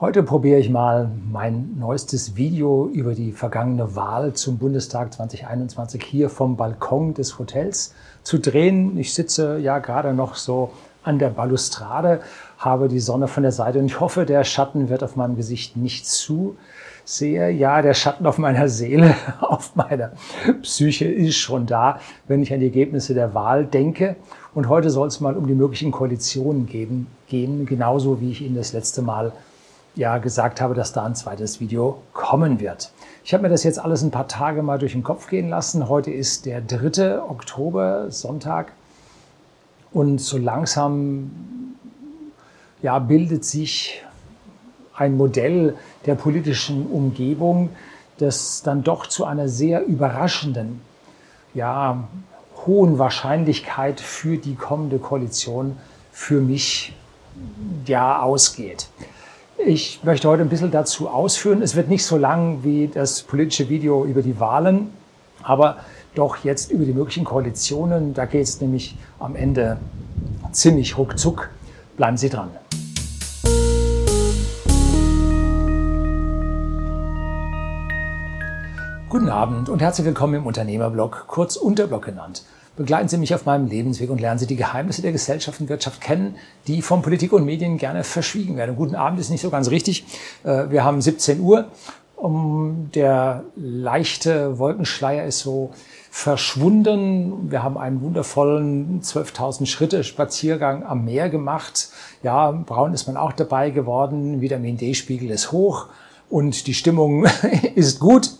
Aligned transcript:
Heute 0.00 0.22
probiere 0.22 0.58
ich 0.58 0.70
mal 0.70 1.10
mein 1.30 1.76
neuestes 1.78 2.34
Video 2.34 2.88
über 2.90 3.12
die 3.12 3.32
vergangene 3.32 3.96
Wahl 3.96 4.32
zum 4.32 4.56
Bundestag 4.56 5.12
2021 5.12 6.02
hier 6.02 6.30
vom 6.30 6.56
Balkon 6.56 7.12
des 7.12 7.38
Hotels 7.38 7.94
zu 8.22 8.38
drehen. 8.38 8.96
Ich 8.96 9.12
sitze 9.12 9.58
ja 9.58 9.78
gerade 9.78 10.14
noch 10.14 10.36
so 10.36 10.70
an 11.02 11.18
der 11.18 11.28
Balustrade, 11.28 12.22
habe 12.56 12.88
die 12.88 12.98
Sonne 12.98 13.28
von 13.28 13.42
der 13.42 13.52
Seite 13.52 13.78
und 13.78 13.84
ich 13.84 14.00
hoffe, 14.00 14.24
der 14.24 14.42
Schatten 14.44 14.88
wird 14.88 15.04
auf 15.04 15.16
meinem 15.16 15.36
Gesicht 15.36 15.76
nicht 15.76 16.06
zu 16.06 16.56
sehr. 17.04 17.50
Ja, 17.50 17.82
der 17.82 17.92
Schatten 17.92 18.26
auf 18.26 18.38
meiner 18.38 18.70
Seele, 18.70 19.14
auf 19.42 19.76
meiner 19.76 20.12
Psyche 20.62 21.04
ist 21.04 21.36
schon 21.36 21.66
da, 21.66 22.00
wenn 22.26 22.42
ich 22.42 22.54
an 22.54 22.60
die 22.60 22.66
Ergebnisse 22.66 23.12
der 23.12 23.34
Wahl 23.34 23.66
denke. 23.66 24.16
Und 24.54 24.70
heute 24.70 24.88
soll 24.88 25.08
es 25.08 25.20
mal 25.20 25.36
um 25.36 25.46
die 25.46 25.54
möglichen 25.54 25.92
Koalitionen 25.92 26.66
gehen, 26.66 27.66
genauso 27.66 28.22
wie 28.22 28.30
ich 28.30 28.40
Ihnen 28.40 28.56
das 28.56 28.72
letzte 28.72 29.02
Mal 29.02 29.32
ja 30.00 30.16
gesagt 30.16 30.62
habe, 30.62 30.72
dass 30.72 30.94
da 30.94 31.04
ein 31.04 31.14
zweites 31.14 31.60
Video 31.60 32.00
kommen 32.14 32.58
wird. 32.58 32.90
Ich 33.22 33.34
habe 33.34 33.42
mir 33.42 33.48
das 33.50 33.64
jetzt 33.64 33.78
alles 33.78 34.02
ein 34.02 34.10
paar 34.10 34.28
Tage 34.28 34.62
mal 34.62 34.78
durch 34.78 34.92
den 34.92 35.02
Kopf 35.02 35.28
gehen 35.28 35.50
lassen. 35.50 35.90
Heute 35.90 36.10
ist 36.10 36.46
der 36.46 36.62
3. 36.62 37.20
Oktober, 37.20 38.10
Sonntag. 38.10 38.72
Und 39.92 40.18
so 40.18 40.38
langsam 40.38 41.30
ja, 42.80 42.98
bildet 42.98 43.44
sich 43.44 44.02
ein 44.96 45.18
Modell 45.18 45.76
der 46.06 46.14
politischen 46.14 46.86
Umgebung, 46.86 47.68
das 48.16 48.62
dann 48.62 48.82
doch 48.82 49.06
zu 49.06 49.26
einer 49.26 49.48
sehr 49.48 49.84
überraschenden, 49.84 50.80
ja, 51.52 52.08
hohen 52.64 52.98
Wahrscheinlichkeit 52.98 54.00
für 54.00 54.38
die 54.38 54.54
kommende 54.54 54.98
Koalition 54.98 55.76
für 56.10 56.40
mich 56.40 56.94
ja 57.84 58.22
ausgeht. 58.22 58.88
Ich 59.66 60.00
möchte 60.04 60.26
heute 60.26 60.42
ein 60.42 60.48
bisschen 60.48 60.70
dazu 60.70 61.10
ausführen. 61.10 61.60
Es 61.60 61.76
wird 61.76 61.90
nicht 61.90 62.06
so 62.06 62.16
lang 62.16 62.64
wie 62.64 62.88
das 62.88 63.22
politische 63.22 63.68
Video 63.68 64.06
über 64.06 64.22
die 64.22 64.40
Wahlen, 64.40 64.90
aber 65.42 65.76
doch 66.14 66.38
jetzt 66.38 66.70
über 66.72 66.86
die 66.86 66.94
möglichen 66.94 67.24
Koalitionen. 67.24 68.14
Da 68.14 68.24
geht 68.24 68.44
es 68.44 68.62
nämlich 68.62 68.96
am 69.18 69.36
Ende 69.36 69.76
ziemlich 70.50 70.96
ruckzuck. 70.96 71.50
Bleiben 71.98 72.16
Sie 72.16 72.30
dran. 72.30 72.48
Guten 79.10 79.28
Abend 79.28 79.68
und 79.68 79.82
herzlich 79.82 80.06
willkommen 80.06 80.34
im 80.34 80.46
Unternehmerblog, 80.46 81.24
kurz 81.26 81.56
Unterblog 81.56 82.06
genannt. 82.06 82.44
Begleiten 82.76 83.08
Sie 83.08 83.18
mich 83.18 83.34
auf 83.34 83.46
meinem 83.46 83.66
Lebensweg 83.66 84.10
und 84.10 84.20
lernen 84.20 84.38
Sie 84.38 84.46
die 84.46 84.56
Geheimnisse 84.56 85.02
der 85.02 85.12
Gesellschaft 85.12 85.60
und 85.60 85.68
Wirtschaft 85.68 86.00
kennen, 86.00 86.36
die 86.66 86.82
von 86.82 87.02
Politik 87.02 87.32
und 87.32 87.44
Medien 87.44 87.78
gerne 87.78 88.04
verschwiegen 88.04 88.56
werden. 88.56 88.76
Guten 88.76 88.94
Abend 88.94 89.20
ist 89.20 89.30
nicht 89.30 89.40
so 89.40 89.50
ganz 89.50 89.70
richtig. 89.70 90.04
Äh, 90.44 90.70
wir 90.70 90.84
haben 90.84 91.00
17 91.00 91.40
Uhr. 91.40 91.66
Der 92.94 93.44
leichte 93.56 94.58
Wolkenschleier 94.58 95.24
ist 95.24 95.38
so 95.38 95.70
verschwunden. 96.10 97.50
Wir 97.50 97.62
haben 97.62 97.78
einen 97.78 98.02
wundervollen 98.02 99.00
12.000 99.00 99.64
Schritte 99.64 100.04
Spaziergang 100.04 100.84
am 100.84 101.06
Meer 101.06 101.30
gemacht. 101.30 101.88
Ja, 102.22 102.50
braun 102.50 102.92
ist 102.92 103.06
man 103.06 103.16
auch 103.16 103.32
dabei 103.32 103.70
geworden. 103.70 104.42
Vitamin 104.42 104.76
D-Spiegel 104.76 105.30
ist 105.30 105.50
hoch 105.50 105.86
und 106.28 106.66
die 106.66 106.74
Stimmung 106.74 107.26
ist 107.74 108.00
gut. 108.00 108.30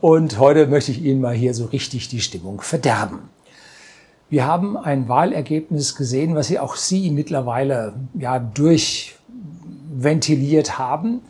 Und 0.00 0.38
heute 0.38 0.66
möchte 0.66 0.92
ich 0.92 1.02
Ihnen 1.02 1.20
mal 1.20 1.34
hier 1.34 1.52
so 1.54 1.66
richtig 1.66 2.08
die 2.08 2.20
Stimmung 2.20 2.60
verderben. 2.60 3.18
Wir 4.30 4.46
haben 4.46 4.76
ein 4.76 5.08
Wahlergebnis 5.08 5.96
gesehen, 5.96 6.34
was 6.34 6.48
Sie 6.48 6.58
auch 6.58 6.76
Sie 6.76 7.10
mittlerweile 7.10 7.94
ja 8.12 8.38
durchventiliert 8.38 10.78
haben. 10.78 11.22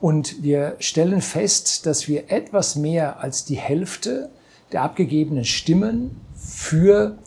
Und 0.00 0.42
wir 0.42 0.74
stellen 0.80 1.20
fest, 1.20 1.86
dass 1.86 2.08
wir 2.08 2.32
etwas 2.32 2.74
mehr 2.74 3.20
als 3.20 3.44
die 3.44 3.54
Hälfte 3.54 4.30
der 4.72 4.82
abgegebenen 4.82 5.44
Stimmen 5.44 6.20
für 6.34 7.18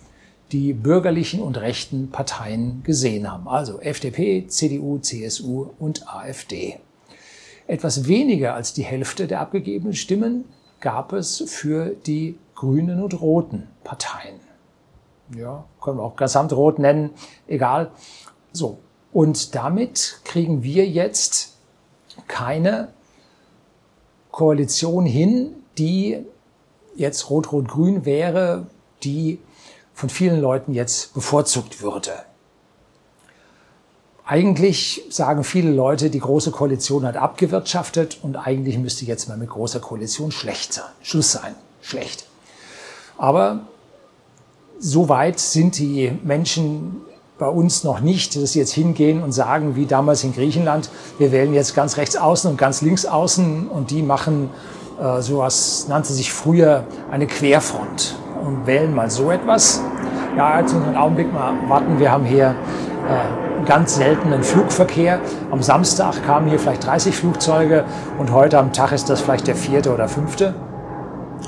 die 0.52 0.74
bürgerlichen 0.74 1.40
und 1.40 1.56
rechten 1.58 2.12
Parteien 2.12 2.84
gesehen 2.84 3.31
haben. 3.31 3.48
Also 3.48 3.80
FDP, 3.80 4.48
CDU, 4.48 5.00
CSU 5.00 5.68
und 5.80 6.06
AfD. 6.14 6.80
Etwas 7.66 8.09
weniger 8.09 8.56
als 8.56 8.74
die 8.74 8.84
Hälfte 8.84 9.28
der 9.28 9.40
abgegebenen 9.40 9.94
Stimmen 9.94 10.44
gab 10.81 11.14
es 11.14 11.46
für 11.48 11.96
die 12.06 12.36
grünen 12.56 13.02
und 13.02 13.22
roten 13.22 13.69
Parteien 13.86 14.42
ja, 15.38 15.64
können 15.82 15.98
wir 15.98 16.04
auch 16.04 16.16
Gesamtrot 16.16 16.80
nennen, 16.80 17.12
egal. 17.48 17.92
So. 18.52 18.80
Und 19.12 19.54
damit 19.54 20.22
kriegen 20.24 20.64
wir 20.64 20.88
jetzt 20.88 21.56
keine 22.28 22.90
Koalition 24.32 25.06
hin, 25.06 25.56
die 25.78 26.26
jetzt 26.96 27.30
Rot-Rot-Grün 27.30 28.06
wäre, 28.06 28.68
die 29.04 29.40
von 29.94 30.10
vielen 30.10 30.42
Leuten 30.42 30.74
jetzt 30.74 31.14
bevorzugt 31.14 31.82
würde. 31.82 32.12
Eigentlich 34.26 35.04
sagen 35.10 35.44
viele 35.44 35.72
Leute, 35.72 36.10
die 36.10 36.20
Große 36.20 36.52
Koalition 36.52 37.06
hat 37.06 37.18
abgewirtschaftet 37.18 38.20
und 38.24 38.38
eigentlich 38.38 38.78
müsste 38.78 39.06
jetzt 39.06 39.28
mal 39.28 39.38
mit 39.38 39.50
großer 39.50 39.82
Koalition 39.82 40.32
schlecht 40.32 40.74
sein. 40.74 40.90
Schluss 41.02 41.34
sein. 41.34 41.56
Schlecht. 41.82 42.26
Aber 43.18 43.68
so 44.84 45.08
weit 45.08 45.40
sind 45.40 45.80
die 45.80 46.12
Menschen 46.24 46.98
bei 47.40 47.48
uns 47.48 47.86
noch 47.86 48.02
nicht, 48.02 48.36
dass 48.36 48.52
sie 48.52 48.60
jetzt 48.60 48.74
hingehen 48.74 49.24
und 49.24 49.32
sagen, 49.32 49.78
wie 49.78 49.86
damals 49.86 50.26
in 50.26 50.34
Griechenland, 50.34 50.90
wir 51.18 51.32
wählen 51.32 51.54
jetzt 51.54 51.74
ganz 51.74 51.96
rechts 51.96 52.18
außen 52.18 52.52
und 52.52 52.58
ganz 52.58 52.82
links 52.82 53.06
außen 53.06 53.70
und 53.70 53.92
die 53.92 54.04
machen 54.04 54.50
äh, 55.02 55.22
sowas, 55.22 55.88
nannte 55.88 56.12
sich 56.12 56.34
früher 56.34 56.84
eine 57.10 57.28
Querfront 57.28 58.18
und 58.44 58.68
wählen 58.68 58.94
mal 58.94 59.10
so 59.10 59.32
etwas. 59.32 59.82
Ja, 60.36 60.60
jetzt 60.60 60.76
einen 60.76 60.98
Augenblick 60.98 61.32
mal 61.32 61.54
warten. 61.70 61.98
Wir 61.98 62.12
haben 62.12 62.26
hier 62.26 62.54
äh, 63.08 63.66
ganz 63.66 63.96
seltenen 63.96 64.44
Flugverkehr. 64.44 65.22
Am 65.50 65.64
Samstag 65.64 66.26
kamen 66.26 66.50
hier 66.50 66.60
vielleicht 66.60 66.86
30 66.86 67.16
Flugzeuge 67.16 67.86
und 68.20 68.34
heute 68.34 68.60
am 68.60 68.74
Tag 68.74 68.92
ist 68.92 69.10
das 69.10 69.22
vielleicht 69.22 69.48
der 69.48 69.56
vierte 69.56 69.94
oder 69.94 70.10
fünfte. 70.10 70.54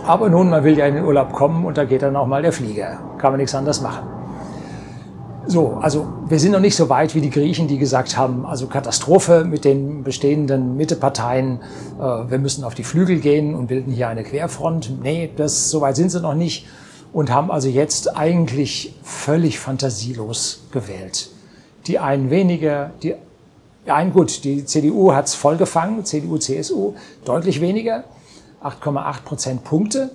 Aber 0.06 0.30
nun, 0.30 0.50
man 0.52 0.64
will 0.64 0.78
ja 0.78 0.86
in 0.86 0.96
den 0.96 1.04
Urlaub 1.04 1.34
kommen 1.34 1.66
und 1.66 1.78
da 1.78 1.86
geht 1.86 2.04
dann 2.04 2.16
auch 2.16 2.28
mal 2.28 2.44
der 2.44 2.52
Flieger. 2.52 3.00
Kann 3.18 3.32
man 3.32 3.40
nichts 3.40 3.56
anderes 3.56 3.82
machen. 3.82 4.08
So, 5.48 5.78
also 5.82 6.08
wir 6.28 6.40
sind 6.40 6.52
noch 6.52 6.60
nicht 6.60 6.76
so 6.76 6.90
weit 6.90 7.14
wie 7.16 7.22
die 7.22 7.30
Griechen, 7.30 7.68
die 7.68 7.78
gesagt 7.78 8.18
haben, 8.18 8.46
also 8.46 8.68
Katastrophe 8.68 9.46
mit 9.46 9.64
den 9.64 10.04
bestehenden 10.04 10.76
Mitteparteien, 10.76 11.60
äh, 12.00 12.04
wir 12.04 12.40
müssen 12.40 12.64
auf 12.64 12.74
die 12.74 12.84
Flügel 12.84 13.20
gehen 13.20 13.54
und 13.54 13.68
bilden 13.68 13.92
hier 13.92 14.08
eine 14.08 14.24
Querfront. 14.24 15.04
Nee, 15.04 15.30
das, 15.36 15.70
so 15.70 15.82
weit 15.82 15.96
sind 15.96 16.10
sie 16.10 16.20
noch 16.20 16.34
nicht 16.34 16.68
und 17.14 17.32
haben 17.32 17.52
also 17.52 17.70
jetzt 17.70 18.18
eigentlich 18.18 18.96
völlig 19.04 19.60
fantasielos 19.60 20.64
gewählt. 20.72 21.30
Die 21.88 22.00
einen 22.00 22.30
weniger, 22.32 22.92
die 23.04 23.16
einen 23.86 24.14
gut, 24.14 24.44
die 24.44 24.66
CDU 24.66 25.14
hat's 25.14 25.36
voll 25.36 25.58
gefangen, 25.58 26.06
CDU, 26.06 26.38
CSU 26.38 26.94
deutlich 27.24 27.62
weniger. 27.62 28.04
8,8 28.66 29.22
Prozentpunkte. 29.24 30.12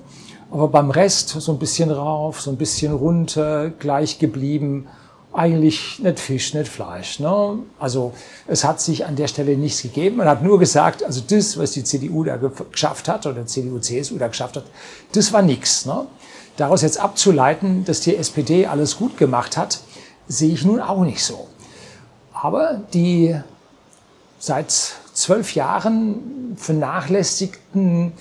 Aber 0.51 0.69
beim 0.69 0.91
Rest 0.91 1.29
so 1.29 1.53
ein 1.53 1.59
bisschen 1.59 1.91
rauf, 1.91 2.41
so 2.41 2.51
ein 2.51 2.57
bisschen 2.57 2.93
runter, 2.93 3.71
gleich 3.71 4.19
geblieben. 4.19 4.89
Eigentlich 5.33 6.01
nicht 6.01 6.19
Fisch, 6.19 6.55
nicht 6.55 6.67
Fleisch. 6.67 7.21
Ne? 7.21 7.61
Also 7.79 8.13
es 8.49 8.65
hat 8.65 8.81
sich 8.81 9.07
an 9.07 9.15
der 9.15 9.29
Stelle 9.29 9.57
nichts 9.57 9.83
gegeben. 9.83 10.17
Man 10.17 10.29
hat 10.29 10.43
nur 10.43 10.59
gesagt, 10.59 11.05
also 11.05 11.21
das, 11.21 11.57
was 11.57 11.71
die 11.71 11.85
CDU 11.85 12.25
da 12.25 12.37
geschafft 12.37 13.09
hat 13.09 13.27
oder 13.27 13.47
CDU, 13.47 13.79
CSU 13.79 14.19
da 14.19 14.27
geschafft 14.27 14.57
hat, 14.57 14.65
das 15.13 15.33
war 15.33 15.43
nichts. 15.43 15.87
Ne? 15.87 16.07
Daraus 16.57 16.83
jetzt 16.83 16.99
abzuleiten, 16.99 17.85
dass 17.85 18.01
die 18.01 18.17
SPD 18.17 18.67
alles 18.67 18.97
gut 18.97 19.17
gemacht 19.17 19.57
hat, 19.57 19.81
sehe 20.27 20.53
ich 20.53 20.65
nun 20.65 20.81
auch 20.81 21.05
nicht 21.05 21.25
so. 21.25 21.47
Aber 22.33 22.81
die 22.93 23.37
seit 24.41 24.95
zwölf 25.13 25.55
Jahren 25.55 26.55
vernachlässigten 26.57 28.13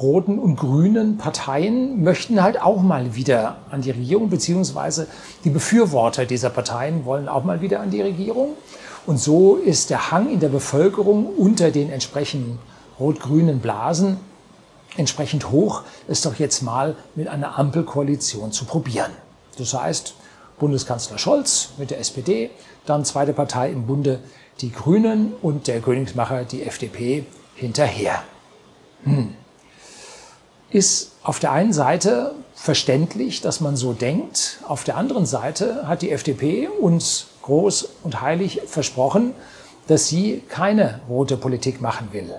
roten 0.00 0.38
und 0.38 0.56
grünen 0.56 1.18
Parteien 1.18 2.02
möchten 2.02 2.42
halt 2.42 2.60
auch 2.60 2.82
mal 2.82 3.14
wieder 3.14 3.56
an 3.70 3.82
die 3.82 3.90
Regierung, 3.90 4.30
beziehungsweise 4.30 5.08
die 5.44 5.50
Befürworter 5.50 6.24
dieser 6.24 6.50
Parteien 6.50 7.04
wollen 7.04 7.28
auch 7.28 7.44
mal 7.44 7.60
wieder 7.60 7.80
an 7.80 7.90
die 7.90 8.02
Regierung. 8.02 8.50
Und 9.06 9.18
so 9.18 9.56
ist 9.56 9.90
der 9.90 10.10
Hang 10.10 10.30
in 10.30 10.38
der 10.38 10.50
Bevölkerung 10.50 11.26
unter 11.26 11.70
den 11.70 11.90
entsprechenden 11.90 12.58
rot-grünen 13.00 13.60
Blasen 13.60 14.18
entsprechend 14.96 15.50
hoch, 15.50 15.82
es 16.08 16.22
doch 16.22 16.34
jetzt 16.36 16.62
mal 16.62 16.96
mit 17.14 17.28
einer 17.28 17.58
Ampelkoalition 17.58 18.52
zu 18.52 18.64
probieren. 18.64 19.12
Das 19.56 19.74
heißt, 19.74 20.14
Bundeskanzler 20.58 21.18
Scholz 21.18 21.70
mit 21.78 21.90
der 21.90 22.00
SPD, 22.00 22.50
dann 22.84 23.04
zweite 23.04 23.32
Partei 23.32 23.70
im 23.70 23.86
Bunde 23.86 24.18
die 24.60 24.72
Grünen 24.72 25.32
und 25.42 25.66
der 25.66 25.80
Königsmacher, 25.80 26.44
die 26.44 26.62
FDP, 26.62 27.24
hinterher. 27.54 28.22
Hm. 29.04 29.34
Ist 30.70 31.12
auf 31.22 31.38
der 31.38 31.52
einen 31.52 31.72
Seite 31.72 32.34
verständlich, 32.54 33.40
dass 33.40 33.60
man 33.60 33.76
so 33.76 33.92
denkt. 33.92 34.60
Auf 34.66 34.84
der 34.84 34.96
anderen 34.96 35.26
Seite 35.26 35.86
hat 35.88 36.02
die 36.02 36.10
FDP 36.10 36.68
uns 36.68 37.28
groß 37.42 37.88
und 38.02 38.20
heilig 38.20 38.60
versprochen, 38.66 39.32
dass 39.86 40.08
sie 40.08 40.42
keine 40.48 41.00
rote 41.08 41.36
Politik 41.36 41.80
machen 41.80 42.08
will, 42.12 42.34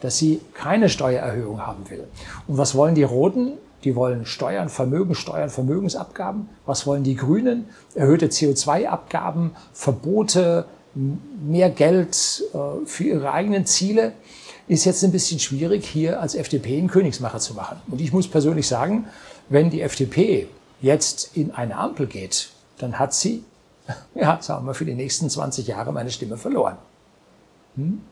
dass 0.00 0.18
sie 0.18 0.40
keine 0.54 0.88
Steuererhöhung 0.88 1.66
haben 1.66 1.90
will. 1.90 2.06
Und 2.46 2.58
was 2.58 2.74
wollen 2.74 2.94
die 2.94 3.02
Roten? 3.02 3.54
Die 3.84 3.94
wollen 3.96 4.26
Steuern, 4.26 4.68
Vermögensteuern, 4.68 5.50
Vermögensabgaben. 5.50 6.48
Was 6.66 6.86
wollen 6.86 7.04
die 7.04 7.16
Grünen? 7.16 7.68
Erhöhte 7.94 8.26
CO2-Abgaben, 8.26 9.52
Verbote, 9.72 10.66
mehr 10.94 11.70
Geld 11.70 12.42
äh, 12.52 12.86
für 12.86 13.04
ihre 13.04 13.32
eigenen 13.32 13.66
Ziele. 13.66 14.12
Ist 14.66 14.84
jetzt 14.84 15.02
ein 15.02 15.12
bisschen 15.12 15.38
schwierig, 15.38 15.86
hier 15.86 16.20
als 16.20 16.34
FDP 16.34 16.78
einen 16.78 16.88
Königsmacher 16.88 17.38
zu 17.38 17.54
machen. 17.54 17.80
Und 17.88 18.00
ich 18.00 18.12
muss 18.12 18.28
persönlich 18.28 18.68
sagen, 18.68 19.06
wenn 19.48 19.70
die 19.70 19.80
FDP 19.80 20.46
jetzt 20.80 21.36
in 21.36 21.52
eine 21.52 21.76
Ampel 21.76 22.06
geht, 22.06 22.50
dann 22.78 22.98
hat 22.98 23.14
sie, 23.14 23.44
ja, 24.14 24.40
sagen 24.42 24.66
wir, 24.66 24.74
für 24.74 24.84
die 24.84 24.94
nächsten 24.94 25.30
20 25.30 25.66
Jahre 25.66 25.92
meine 25.92 26.10
Stimme 26.10 26.36
verloren. 26.36 26.76
Hm? 27.76 28.02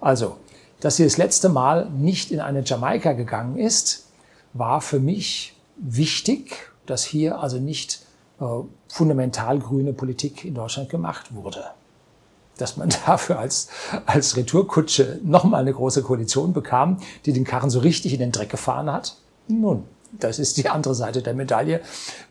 Also, 0.00 0.36
dass 0.80 0.96
sie 0.96 1.04
das 1.04 1.16
letzte 1.16 1.48
Mal 1.48 1.88
nicht 1.90 2.30
in 2.30 2.40
eine 2.40 2.62
Jamaika 2.64 3.12
gegangen 3.12 3.58
ist, 3.58 4.06
war 4.52 4.80
für 4.80 4.98
mich 4.98 5.54
wichtig, 5.76 6.70
dass 6.86 7.04
hier 7.04 7.40
also 7.40 7.58
nicht 7.58 8.02
äh, 8.40 8.44
fundamental 8.88 9.58
grüne 9.58 9.92
Politik 9.92 10.44
in 10.44 10.54
Deutschland 10.54 10.88
gemacht 10.88 11.34
wurde. 11.34 11.64
Dass 12.60 12.76
man 12.76 12.90
dafür 13.06 13.38
als, 13.38 13.68
als 14.06 14.36
Retourkutsche 14.36 15.20
nochmal 15.24 15.62
eine 15.62 15.72
große 15.72 16.02
Koalition 16.02 16.52
bekam, 16.52 16.98
die 17.26 17.32
den 17.32 17.44
Karren 17.44 17.70
so 17.70 17.80
richtig 17.80 18.12
in 18.12 18.20
den 18.20 18.32
Dreck 18.32 18.50
gefahren 18.50 18.92
hat. 18.92 19.16
Nun, 19.48 19.84
das 20.12 20.38
ist 20.38 20.56
die 20.56 20.68
andere 20.68 20.94
Seite 20.94 21.22
der 21.22 21.34
Medaille, 21.34 21.80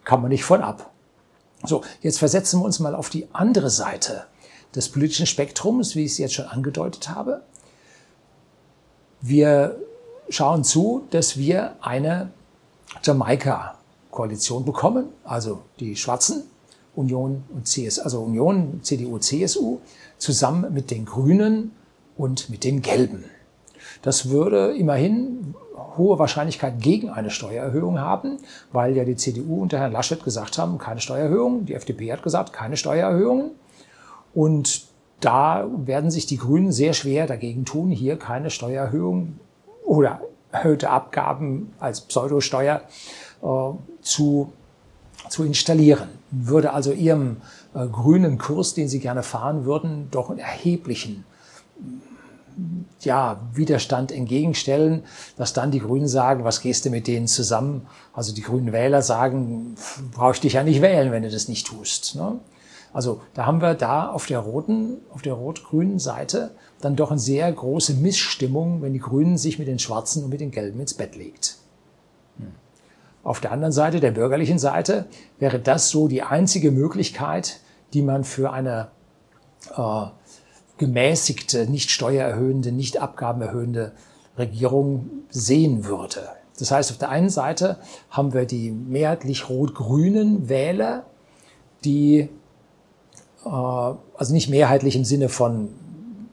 kann 0.04 0.22
man 0.22 0.30
nicht 0.30 0.44
von 0.44 0.62
ab. 0.62 0.92
So, 1.64 1.82
jetzt 2.02 2.20
versetzen 2.20 2.62
wir 2.62 2.66
uns 2.66 2.80
mal 2.80 2.96
auf 2.96 3.10
die 3.10 3.28
andere 3.34 3.70
Seite 3.70 4.26
des 4.76 4.90
politischen 4.90 5.26
Spektrums, 5.26 5.96
wie 5.96 6.06
ich 6.06 6.14
es 6.14 6.18
jetzt 6.18 6.34
schon 6.36 6.46
angedeutet 6.46 7.10
habe. 7.10 7.42
Wir 9.22 9.78
schauen 10.30 10.64
zu, 10.64 11.04
dass 11.10 11.38
wir 11.38 11.76
eine 11.82 12.32
Jamaika-Koalition 13.04 14.64
bekommen, 14.64 15.10
also 15.24 15.62
die 15.80 15.96
Schwarzen, 15.96 16.44
Union 16.96 17.44
und 17.50 17.66
CS, 17.66 18.00
also 18.00 18.22
Union, 18.22 18.80
CDU, 18.84 19.18
CSU, 19.20 19.80
zusammen 20.20 20.72
mit 20.74 20.92
den 20.92 21.06
Grünen 21.06 21.72
und 22.16 22.50
mit 22.50 22.64
den 22.64 22.82
Gelben. 22.82 23.26
Das 24.02 24.30
würde 24.30 24.76
immerhin 24.76 25.56
hohe 25.98 26.20
Wahrscheinlichkeit 26.20 26.82
gegen 26.82 27.10
eine 27.10 27.30
Steuererhöhung 27.30 28.00
haben, 28.00 28.38
weil 28.72 28.96
ja 28.96 29.06
die 29.06 29.16
CDU 29.16 29.62
und 29.62 29.72
der 29.72 29.80
Herr 29.80 29.90
Laschet 29.90 30.24
gesagt 30.24 30.58
haben, 30.58 30.78
keine 30.78 31.02
Steuererhöhung. 31.02 31.66
Die 31.66 31.74
FDP 31.74 32.12
hat 32.12 32.24
gesagt, 32.24 32.54
keine 32.54 32.78
Steuererhöhungen. 32.78 33.52
Und 34.34 34.84
da 35.20 35.68
werden 35.86 36.12
sich 36.12 36.26
die 36.26 36.38
Grünen 36.38 36.72
sehr 36.72 36.94
schwer 36.94 37.28
dagegen 37.28 37.66
tun, 37.66 37.90
hier 37.90 38.18
keine 38.18 38.50
Steuererhöhung 38.50 39.40
oder 39.84 40.22
erhöhte 40.52 40.90
Abgaben 40.90 41.74
als 41.80 42.02
Pseudosteuer 42.02 42.82
äh, 43.42 43.48
zu, 44.02 44.54
zu 45.30 45.44
installieren. 45.44 46.10
Würde 46.32 46.74
also 46.74 46.92
ihrem 46.92 47.38
äh, 47.74 47.88
grünen 47.88 48.38
Kurs, 48.38 48.74
den 48.74 48.88
sie 48.88 49.00
gerne 49.00 49.24
fahren 49.24 49.66
würden, 49.66 50.08
doch 50.12 50.30
einen 50.30 50.40
erheblichen 50.40 51.26
ja, 53.02 53.40
Widerstand 53.54 54.12
entgegenstellen, 54.12 55.04
dass 55.38 55.54
dann 55.54 55.72
die 55.72 55.80
Grünen 55.80 56.08
sagen, 56.08 56.44
was 56.44 56.62
gehst 56.62 56.86
du 56.86 56.90
mit 56.90 57.08
denen 57.08 57.28
zusammen? 57.28 57.88
Also 58.14 58.34
die 58.34 58.42
grünen 58.42 58.74
Wähler 58.74 59.02
sagen, 59.02 59.76
brauche 60.12 60.34
ich 60.34 60.42
dich 60.42 60.54
ja 60.54 60.64
nicht 60.64 60.82
wählen, 60.82 61.12
wenn 61.12 61.24
du 61.24 61.30
das 61.30 61.48
nicht 61.48 61.68
tust. 61.68 62.16
Ne? 62.16 62.40
Also 62.92 63.22
da 63.34 63.46
haben 63.46 63.62
wir 63.62 63.76
da 63.76 64.10
auf 64.10 64.26
der 64.26 64.40
roten, 64.40 64.98
auf 65.12 65.22
der 65.22 65.34
rot-grünen 65.34 66.00
Seite 66.00 66.52
dann 66.82 66.96
doch 66.96 67.12
eine 67.12 67.20
sehr 67.20 67.52
große 67.52 67.94
Missstimmung, 67.94 68.82
wenn 68.82 68.94
die 68.94 69.00
Grünen 69.00 69.38
sich 69.38 69.60
mit 69.60 69.68
den 69.68 69.80
Schwarzen 69.80 70.24
und 70.24 70.30
mit 70.30 70.42
den 70.42 70.52
Gelben 70.52 70.80
ins 70.80 70.94
Bett 70.94 71.16
legt. 71.16 71.58
Hm. 72.38 72.52
Auf 73.30 73.42
der 73.42 73.52
anderen 73.52 73.72
Seite, 73.72 74.00
der 74.00 74.10
bürgerlichen 74.10 74.58
Seite, 74.58 75.06
wäre 75.38 75.60
das 75.60 75.90
so 75.90 76.08
die 76.08 76.24
einzige 76.24 76.72
Möglichkeit, 76.72 77.60
die 77.94 78.02
man 78.02 78.24
für 78.24 78.52
eine 78.52 78.88
äh, 79.78 80.06
gemäßigte, 80.80 81.70
nicht 81.70 81.92
steuererhöhende, 81.92 82.72
nicht 82.72 83.00
abgabenerhöhende 83.00 83.92
Regierung 84.36 85.12
sehen 85.30 85.86
würde. 85.86 86.28
Das 86.58 86.72
heißt, 86.72 86.90
auf 86.90 86.98
der 86.98 87.10
einen 87.10 87.30
Seite 87.30 87.78
haben 88.10 88.34
wir 88.34 88.46
die 88.46 88.72
mehrheitlich 88.72 89.48
rot-grünen 89.48 90.50
Wähler, 90.50 91.06
die 91.86 92.30
äh, 93.46 93.48
also 93.48 94.34
nicht 94.34 94.50
mehrheitlich 94.50 94.96
im 94.96 95.06
Sinne 95.06 95.30
von 95.30 95.70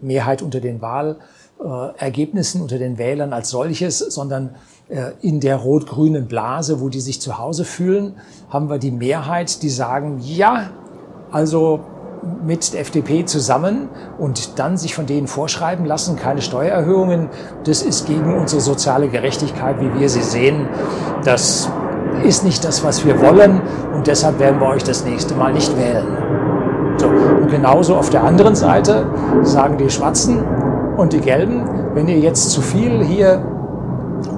Mehrheit 0.01 0.41
unter 0.41 0.61
den 0.61 0.81
Wahlergebnissen, 0.81 2.63
unter 2.63 2.79
den 2.79 2.97
Wählern 2.97 3.35
als 3.35 3.51
solches, 3.51 3.99
sondern 3.99 4.55
in 5.21 5.41
der 5.41 5.57
rot-grünen 5.57 6.27
Blase, 6.27 6.81
wo 6.81 6.89
die 6.89 7.01
sich 7.01 7.21
zu 7.21 7.39
Hause 7.39 7.65
fühlen, 7.65 8.15
haben 8.51 8.71
wir 8.71 8.79
die 8.79 8.93
Mehrheit, 8.93 9.63
die 9.63 9.69
sagen, 9.69 10.21
ja, 10.23 10.71
also 11.33 11.81
mit 12.45 12.73
der 12.73 12.81
FDP 12.81 13.25
zusammen 13.25 13.89
und 14.19 14.59
dann 14.59 14.77
sich 14.77 14.95
von 14.95 15.07
denen 15.07 15.27
vorschreiben 15.27 15.85
lassen, 15.85 16.17
keine 16.17 16.41
Steuererhöhungen, 16.41 17.29
das 17.65 17.83
ist 17.83 18.07
gegen 18.07 18.37
unsere 18.37 18.61
soziale 18.61 19.09
Gerechtigkeit, 19.09 19.81
wie 19.81 20.01
wir 20.01 20.09
sie 20.09 20.23
sehen. 20.23 20.69
Das 21.25 21.69
ist 22.25 22.45
nicht 22.45 22.65
das, 22.65 22.85
was 22.85 23.05
wir 23.05 23.21
wollen 23.21 23.61
und 23.95 24.07
deshalb 24.07 24.39
werden 24.39 24.61
wir 24.61 24.69
euch 24.69 24.85
das 24.85 25.05
nächste 25.05 25.35
Mal 25.35 25.53
nicht 25.53 25.77
wählen. 25.77 26.07
So. 26.97 27.09
Und 27.09 27.51
genauso 27.51 27.97
auf 27.97 28.11
der 28.11 28.25
anderen 28.25 28.55
Seite 28.55 29.07
sagen 29.43 29.77
die 29.79 29.91
Schwarzen 29.91 30.43
und 30.97 31.13
die 31.13 31.21
Gelben, 31.21 31.65
wenn 31.95 32.09
ihr 32.09 32.19
jetzt 32.19 32.51
zu 32.51 32.63
viel 32.63 33.05
hier, 33.05 33.45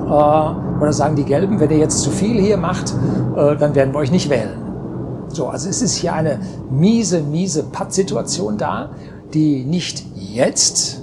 äh, 0.08 0.80
oder 0.82 0.92
sagen 0.92 1.16
die 1.16 1.24
Gelben, 1.24 1.60
wenn 1.60 1.70
ihr 1.70 1.78
jetzt 1.78 2.00
zu 2.00 2.10
viel 2.10 2.40
hier 2.40 2.56
macht, 2.56 2.94
äh, 3.36 3.56
dann 3.56 3.74
werden 3.74 3.92
wir 3.92 3.98
euch 3.98 4.10
nicht 4.10 4.30
wählen. 4.30 4.58
So, 5.28 5.48
also 5.48 5.68
es 5.68 5.82
ist 5.82 5.96
hier 5.96 6.14
eine 6.14 6.40
miese, 6.70 7.20
miese 7.20 7.64
Pattsituation 7.64 8.56
da, 8.56 8.90
die 9.34 9.64
nicht 9.64 10.04
jetzt 10.14 11.02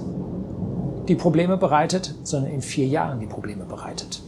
die 1.08 1.14
Probleme 1.14 1.56
bereitet, 1.56 2.14
sondern 2.24 2.50
in 2.50 2.62
vier 2.62 2.86
Jahren 2.86 3.20
die 3.20 3.26
Probleme 3.26 3.64
bereitet. 3.64 4.22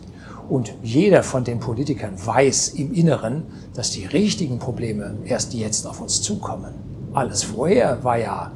Und 0.49 0.73
jeder 0.83 1.23
von 1.23 1.45
den 1.45 1.61
Politikern 1.61 2.15
weiß 2.25 2.69
im 2.71 2.93
Inneren, 2.93 3.43
dass 3.75 3.91
die 3.91 4.07
richtigen 4.07 4.59
Probleme 4.59 5.17
erst 5.25 5.53
jetzt 5.53 5.87
auf 5.87 6.01
uns 6.01 6.23
zukommen. 6.23 6.75
Alles 7.13 7.43
vorher 7.43 8.03
war 8.03 8.19
ja 8.19 8.53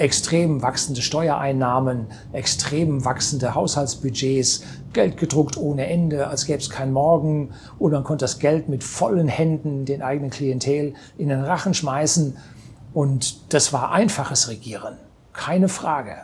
extrem 0.00 0.62
wachsende 0.62 1.02
Steuereinnahmen, 1.02 2.06
extrem 2.32 3.04
wachsende 3.04 3.54
Haushaltsbudgets, 3.54 4.62
Geld 4.94 5.18
gedruckt 5.18 5.56
ohne 5.56 5.86
Ende, 5.86 6.26
als 6.26 6.46
gäbe 6.46 6.58
es 6.58 6.70
kein 6.70 6.92
Morgen. 6.92 7.50
Und 7.78 7.92
man 7.92 8.02
konnte 8.02 8.24
das 8.24 8.38
Geld 8.38 8.68
mit 8.68 8.82
vollen 8.82 9.28
Händen 9.28 9.84
den 9.84 10.02
eigenen 10.02 10.30
Klientel 10.30 10.94
in 11.18 11.28
den 11.28 11.44
Rachen 11.44 11.74
schmeißen. 11.74 12.36
Und 12.94 13.52
das 13.52 13.72
war 13.72 13.92
einfaches 13.92 14.48
Regieren, 14.48 14.96
keine 15.32 15.68
Frage. 15.68 16.16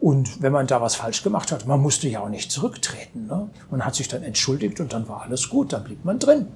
Und 0.00 0.42
wenn 0.42 0.52
man 0.52 0.66
da 0.66 0.80
was 0.80 0.94
falsch 0.94 1.22
gemacht 1.22 1.52
hat, 1.52 1.66
man 1.66 1.80
musste 1.80 2.08
ja 2.08 2.20
auch 2.20 2.28
nicht 2.28 2.50
zurücktreten. 2.50 3.26
Ne? 3.26 3.50
Man 3.70 3.84
hat 3.84 3.94
sich 3.94 4.08
dann 4.08 4.22
entschuldigt 4.22 4.80
und 4.80 4.92
dann 4.92 5.08
war 5.08 5.22
alles 5.22 5.50
gut, 5.50 5.72
dann 5.72 5.84
blieb 5.84 6.04
man 6.04 6.18
drin. 6.18 6.46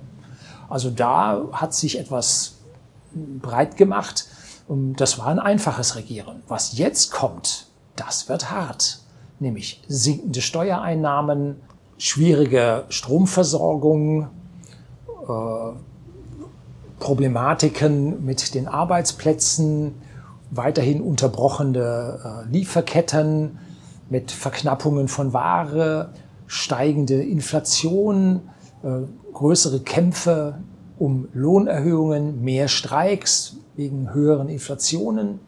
Also 0.70 0.90
da 0.90 1.48
hat 1.52 1.74
sich 1.74 1.98
etwas 1.98 2.54
breit 3.14 3.76
gemacht, 3.76 4.26
das 4.68 5.18
war 5.18 5.26
ein 5.26 5.38
einfaches 5.38 5.96
Regieren. 5.96 6.42
Was 6.48 6.78
jetzt 6.78 7.12
kommt, 7.12 7.66
das 7.96 8.28
wird 8.28 8.50
hart. 8.50 9.00
Nämlich 9.38 9.82
sinkende 9.88 10.40
Steuereinnahmen, 10.40 11.56
schwierige 11.98 12.84
Stromversorgung, 12.88 14.28
äh, 15.28 15.72
Problematiken 17.00 18.24
mit 18.24 18.54
den 18.54 18.68
Arbeitsplätzen, 18.68 19.94
weiterhin 20.50 21.00
unterbrochene 21.00 22.44
äh, 22.46 22.50
Lieferketten 22.50 23.58
mit 24.08 24.30
Verknappungen 24.30 25.08
von 25.08 25.32
Ware, 25.32 26.10
steigende 26.46 27.22
Inflation, 27.22 28.42
äh, 28.84 28.88
größere 29.32 29.80
Kämpfe 29.80 30.60
um 31.02 31.26
Lohnerhöhungen, 31.34 32.44
mehr 32.44 32.68
Streiks, 32.68 33.56
wegen 33.74 34.14
höheren 34.14 34.48
Inflationen. 34.48 35.40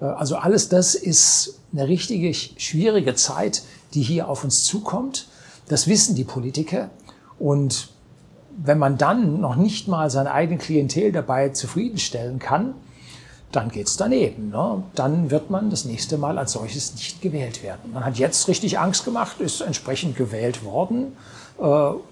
Äh, 0.00 0.06
also 0.06 0.34
alles 0.34 0.68
das 0.68 0.96
ist 0.96 1.60
eine 1.72 1.86
richtige 1.86 2.34
schwierige 2.34 3.14
Zeit, 3.14 3.62
die 3.94 4.02
hier 4.02 4.28
auf 4.28 4.42
uns 4.42 4.64
zukommt. 4.64 5.28
Das 5.68 5.86
wissen 5.86 6.16
die 6.16 6.24
Politiker. 6.24 6.90
Und 7.38 7.90
wenn 8.56 8.78
man 8.78 8.98
dann 8.98 9.40
noch 9.40 9.54
nicht 9.54 9.86
mal 9.86 10.10
sein 10.10 10.26
eigenes 10.26 10.64
Klientel 10.64 11.12
dabei 11.12 11.50
zufriedenstellen 11.50 12.40
kann, 12.40 12.74
dann 13.52 13.68
geht's 13.70 13.96
daneben. 13.96 14.50
Ne? 14.50 14.82
Dann 14.96 15.30
wird 15.30 15.50
man 15.50 15.70
das 15.70 15.84
nächste 15.84 16.18
Mal 16.18 16.36
als 16.36 16.50
solches 16.50 16.94
nicht 16.94 17.22
gewählt 17.22 17.62
werden. 17.62 17.92
Man 17.92 18.04
hat 18.04 18.18
jetzt 18.18 18.48
richtig 18.48 18.80
Angst 18.80 19.04
gemacht, 19.04 19.40
ist 19.40 19.60
entsprechend 19.60 20.16
gewählt 20.16 20.64
worden. 20.64 21.12
Äh, 21.60 21.64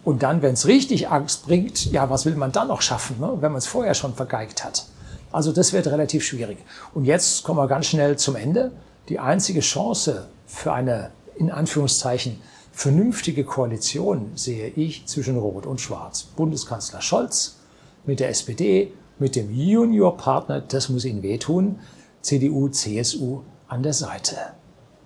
und 0.05 0.23
dann, 0.23 0.43
wenn 0.43 0.55
es 0.55 0.67
richtig 0.67 1.09
Angst 1.09 1.47
bringt, 1.47 1.90
ja, 1.93 2.11
was 2.11 2.26
will 2.26 2.37
man 2.37 2.52
dann 2.52 2.69
noch 2.69 2.83
schaffen, 2.83 3.19
ne? 3.19 3.38
wenn 3.40 3.52
man 3.52 3.59
es 3.59 3.67
vorher 3.67 3.95
schon 3.95 4.14
vergeigt 4.14 4.64
hat? 4.64 4.87
Also 5.33 5.52
das 5.52 5.73
wird 5.73 5.87
relativ 5.87 6.25
schwierig. 6.25 6.59
Und 6.95 7.05
jetzt 7.05 7.43
kommen 7.45 7.59
wir 7.59 7.67
ganz 7.67 7.87
schnell 7.87 8.17
zum 8.17 8.37
Ende. 8.37 8.73
Die 9.09 9.19
einzige 9.19 9.61
Chance 9.61 10.28
für 10.47 10.73
eine, 10.73 11.11
in 11.37 11.50
Anführungszeichen, 11.50 12.40
vernünftige 12.73 13.45
Koalition 13.45 14.33
sehe 14.35 14.69
ich 14.69 15.07
zwischen 15.07 15.37
Rot 15.37 15.67
und 15.67 15.81
Schwarz. 15.81 16.23
Bundeskanzler 16.23 17.00
Scholz 17.00 17.57
mit 18.07 18.21
der 18.21 18.31
SPD, 18.31 18.93
mit 19.19 19.37
dem 19.37 19.52
Juniorpartner, 19.52 20.61
das 20.61 20.88
muss 20.88 21.05
Ihnen 21.05 21.23
wehtun, 21.23 21.81
CDU, 22.23 22.69
CSU 22.69 23.43
an 23.67 23.83
der 23.83 23.93
Seite. 23.93 24.37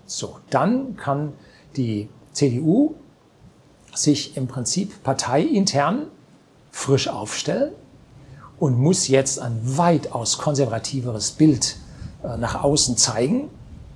So, 0.07 0.39
dann 0.51 0.97
kann 0.97 1.33
die 1.77 2.09
CDU 2.33 2.95
sich 3.95 4.37
im 4.37 4.47
Prinzip 4.47 5.03
parteiintern 5.03 6.07
frisch 6.71 7.09
aufstellen 7.09 7.73
und 8.59 8.79
muss 8.79 9.09
jetzt 9.09 9.39
ein 9.39 9.59
weitaus 9.77 10.39
konservativeres 10.39 11.33
Bild 11.33 11.77
äh, 12.25 12.37
nach 12.37 12.63
außen 12.63 12.97
zeigen, 12.97 13.51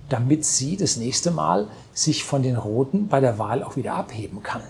damit 0.08 0.44
sie 0.44 0.76
das 0.76 0.96
nächste 0.96 1.30
Mal 1.30 1.66
sich 1.94 2.24
von 2.24 2.42
den 2.42 2.56
Roten 2.56 3.08
bei 3.08 3.20
der 3.20 3.38
Wahl 3.38 3.62
auch 3.62 3.76
wieder 3.76 3.94
abheben 3.94 4.42
kann. 4.42 4.62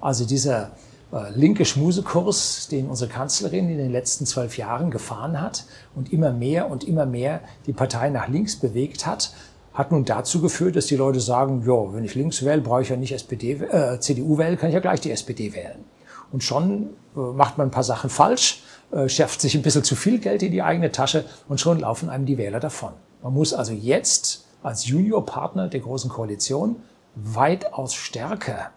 Also 0.00 0.24
dieser 0.24 0.72
äh, 1.12 1.30
linke 1.34 1.64
Schmusekurs, 1.64 2.68
den 2.68 2.88
unsere 2.88 3.10
Kanzlerin 3.10 3.68
in 3.68 3.78
den 3.78 3.92
letzten 3.92 4.26
zwölf 4.26 4.56
Jahren 4.58 4.90
gefahren 4.90 5.40
hat 5.40 5.64
und 5.94 6.12
immer 6.12 6.32
mehr 6.32 6.70
und 6.70 6.84
immer 6.84 7.06
mehr 7.06 7.40
die 7.66 7.72
Partei 7.72 8.10
nach 8.10 8.28
links 8.28 8.56
bewegt 8.56 9.06
hat, 9.06 9.32
hat 9.72 9.92
nun 9.92 10.04
dazu 10.04 10.40
geführt, 10.40 10.76
dass 10.76 10.86
die 10.86 10.96
Leute 10.96 11.20
sagen, 11.20 11.62
ja, 11.66 11.94
wenn 11.94 12.04
ich 12.04 12.14
links 12.14 12.44
wähle, 12.44 12.60
brauche 12.60 12.82
ich 12.82 12.88
ja 12.88 12.96
nicht 12.96 13.12
SPD, 13.12 13.52
äh, 13.52 14.00
CDU 14.00 14.38
wählen, 14.38 14.58
kann 14.58 14.68
ich 14.68 14.74
ja 14.74 14.80
gleich 14.80 15.00
die 15.00 15.10
SPD 15.10 15.54
wählen. 15.54 15.84
Und 16.32 16.42
schon 16.42 16.90
äh, 17.16 17.20
macht 17.20 17.58
man 17.58 17.68
ein 17.68 17.70
paar 17.70 17.84
Sachen 17.84 18.10
falsch, 18.10 18.62
äh, 18.90 19.08
schafft 19.08 19.40
sich 19.40 19.54
ein 19.54 19.62
bisschen 19.62 19.84
zu 19.84 19.94
viel 19.94 20.18
Geld 20.18 20.42
in 20.42 20.52
die 20.52 20.62
eigene 20.62 20.90
Tasche 20.90 21.24
und 21.48 21.60
schon 21.60 21.80
laufen 21.80 22.08
einem 22.08 22.26
die 22.26 22.38
Wähler 22.38 22.60
davon. 22.60 22.92
Man 23.22 23.34
muss 23.34 23.52
also 23.52 23.72
jetzt 23.72 24.46
als 24.62 24.86
Juniorpartner 24.86 25.68
der 25.68 25.80
Großen 25.80 26.10
Koalition 26.10 26.76
weitaus 27.14 27.94
stärker 27.94 28.70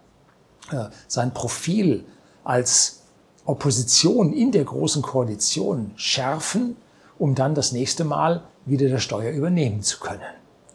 äh, 0.72 0.86
sein 1.08 1.34
Profil 1.34 2.06
als 2.44 3.04
Opposition 3.46 4.34
in 4.34 4.52
der 4.52 4.64
Großen 4.64 5.02
Koalition 5.02 5.92
schärfen, 5.96 6.78
um 7.18 7.36
dann 7.36 7.56
das 7.56 7.72
nächste 7.72 8.04
Mal 8.04 8.44
wieder 8.66 8.88
der 8.88 9.00
Steuer 9.00 9.32
übernehmen 9.32 9.82
zu 9.82 10.00
können. 10.00 10.22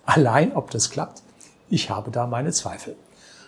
Allein, 0.09 0.57
ob 0.57 0.71
das 0.71 0.89
klappt, 0.89 1.23
ich 1.69 1.91
habe 1.91 2.11
da 2.11 2.27
meine 2.27 2.51
Zweifel. 2.51 2.97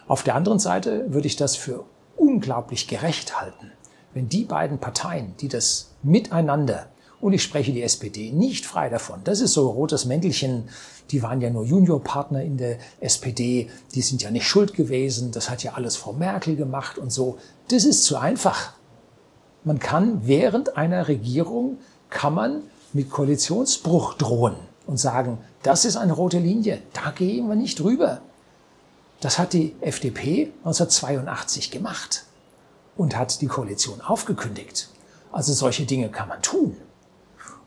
Auf 0.06 0.24
der 0.24 0.34
anderen 0.34 0.58
Seite 0.58 1.10
würde 1.10 1.26
ich 1.26 1.36
das 1.36 1.56
für 1.56 1.86
unglaublich 2.18 2.86
gerecht 2.86 3.40
halten, 3.40 3.72
wenn 4.12 4.28
die 4.28 4.44
beiden 4.44 4.76
Parteien, 4.78 5.34
die 5.40 5.48
das 5.48 5.92
miteinander, 6.02 6.90
und 7.18 7.32
ich 7.32 7.42
spreche 7.42 7.72
die 7.72 7.82
SPD 7.82 8.30
nicht 8.30 8.66
frei 8.66 8.90
davon, 8.90 9.20
das 9.24 9.40
ist 9.40 9.54
so 9.54 9.70
rotes 9.70 10.04
Mäntelchen, 10.04 10.68
die 11.10 11.22
waren 11.22 11.40
ja 11.40 11.48
nur 11.48 11.64
Juniorpartner 11.64 12.42
in 12.42 12.58
der 12.58 12.76
SPD, 13.00 13.70
die 13.94 14.02
sind 14.02 14.20
ja 14.20 14.30
nicht 14.30 14.46
schuld 14.46 14.74
gewesen, 14.74 15.32
das 15.32 15.48
hat 15.48 15.62
ja 15.62 15.72
alles 15.72 15.96
Frau 15.96 16.12
Merkel 16.12 16.56
gemacht 16.56 16.98
und 16.98 17.10
so. 17.10 17.38
Das 17.68 17.86
ist 17.86 18.04
zu 18.04 18.18
einfach. 18.18 18.74
Man 19.64 19.78
kann 19.78 20.26
während 20.26 20.76
einer 20.76 21.08
Regierung, 21.08 21.78
kann 22.10 22.34
man 22.34 22.62
mit 22.92 23.08
Koalitionsbruch 23.08 24.12
drohen 24.12 24.69
und 24.90 24.96
sagen, 24.96 25.38
das 25.62 25.84
ist 25.84 25.96
eine 25.96 26.12
rote 26.12 26.40
Linie, 26.40 26.82
da 26.92 27.12
gehen 27.12 27.48
wir 27.48 27.54
nicht 27.54 27.78
drüber. 27.78 28.20
Das 29.20 29.38
hat 29.38 29.52
die 29.52 29.76
FDP 29.80 30.50
1982 30.64 31.70
gemacht 31.70 32.24
und 32.96 33.16
hat 33.16 33.40
die 33.40 33.46
Koalition 33.46 34.00
aufgekündigt. 34.00 34.88
Also 35.30 35.52
solche 35.52 35.84
Dinge 35.84 36.08
kann 36.08 36.28
man 36.28 36.42
tun. 36.42 36.76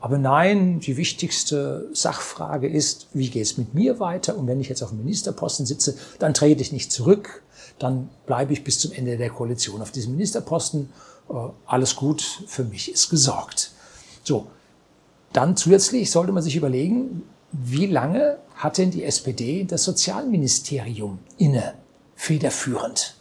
Aber 0.00 0.18
nein, 0.18 0.80
die 0.80 0.98
wichtigste 0.98 1.88
Sachfrage 1.94 2.68
ist, 2.68 3.06
wie 3.14 3.30
geht 3.30 3.44
es 3.44 3.56
mit 3.56 3.72
mir 3.72 4.00
weiter? 4.00 4.36
Und 4.36 4.46
wenn 4.46 4.60
ich 4.60 4.68
jetzt 4.68 4.82
auf 4.82 4.90
dem 4.90 4.98
Ministerposten 4.98 5.64
sitze, 5.64 5.96
dann 6.18 6.34
trete 6.34 6.60
ich 6.60 6.72
nicht 6.72 6.92
zurück, 6.92 7.42
dann 7.78 8.10
bleibe 8.26 8.52
ich 8.52 8.64
bis 8.64 8.78
zum 8.78 8.92
Ende 8.92 9.16
der 9.16 9.30
Koalition 9.30 9.80
auf 9.80 9.92
diesem 9.92 10.12
Ministerposten. 10.12 10.90
Äh, 11.30 11.34
alles 11.64 11.96
gut, 11.96 12.20
für 12.46 12.64
mich 12.64 12.92
ist 12.92 13.08
gesorgt. 13.08 13.70
So, 14.24 14.48
dann 15.34 15.56
zusätzlich 15.56 16.10
sollte 16.10 16.32
man 16.32 16.42
sich 16.42 16.56
überlegen, 16.56 17.24
wie 17.50 17.86
lange 17.86 18.38
hat 18.54 18.78
denn 18.78 18.92
die 18.92 19.04
SPD 19.04 19.64
das 19.64 19.82
Sozialministerium 19.82 21.18
inne, 21.36 21.74
federführend? 22.14 23.16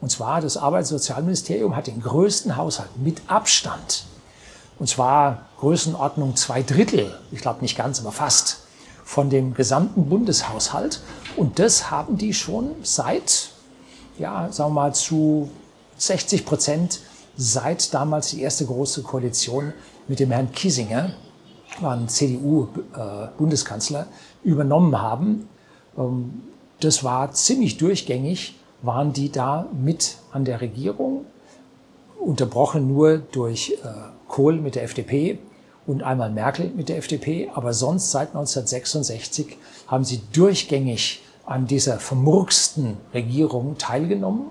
Und 0.00 0.10
zwar 0.10 0.40
das 0.40 0.56
Arbeitssozialministerium 0.56 1.76
hat 1.76 1.88
den 1.88 2.00
größten 2.00 2.56
Haushalt 2.56 2.90
mit 2.96 3.22
Abstand. 3.26 4.04
Und 4.78 4.88
zwar 4.88 5.46
Größenordnung 5.58 6.36
zwei 6.36 6.62
Drittel, 6.62 7.18
ich 7.32 7.40
glaube 7.40 7.60
nicht 7.62 7.76
ganz, 7.76 8.00
aber 8.00 8.12
fast, 8.12 8.60
von 9.04 9.28
dem 9.28 9.52
gesamten 9.52 10.08
Bundeshaushalt. 10.08 11.02
Und 11.36 11.58
das 11.58 11.90
haben 11.90 12.16
die 12.16 12.32
schon 12.32 12.76
seit, 12.84 13.50
ja, 14.18 14.52
sagen 14.52 14.70
wir 14.70 14.82
mal, 14.82 14.94
zu 14.94 15.50
60 15.98 16.46
Prozent 16.46 17.00
seit 17.36 17.92
damals 17.92 18.30
die 18.30 18.40
erste 18.40 18.66
große 18.66 19.02
Koalition 19.02 19.72
mit 20.06 20.20
dem 20.20 20.30
Herrn 20.30 20.52
Kiesinger 20.52 21.12
war 21.82 21.96
ein 21.96 22.08
CDU-Bundeskanzler, 22.08 24.02
äh, 24.02 24.48
übernommen 24.48 25.00
haben. 25.00 25.48
Ähm, 25.96 26.42
das 26.80 27.04
war 27.04 27.32
ziemlich 27.32 27.76
durchgängig, 27.76 28.56
waren 28.82 29.12
die 29.12 29.30
da 29.30 29.66
mit 29.72 30.16
an 30.32 30.44
der 30.44 30.60
Regierung, 30.60 31.26
unterbrochen 32.18 32.88
nur 32.88 33.18
durch 33.18 33.78
äh, 33.82 33.88
Kohl 34.28 34.56
mit 34.60 34.74
der 34.74 34.84
FDP 34.84 35.38
und 35.86 36.02
einmal 36.02 36.30
Merkel 36.30 36.70
mit 36.70 36.88
der 36.88 36.98
FDP, 36.98 37.50
aber 37.54 37.72
sonst 37.72 38.10
seit 38.10 38.28
1966 38.28 39.56
haben 39.86 40.04
sie 40.04 40.20
durchgängig 40.32 41.22
an 41.44 41.66
dieser 41.66 41.98
vermurksten 41.98 42.96
Regierung 43.12 43.76
teilgenommen 43.76 44.50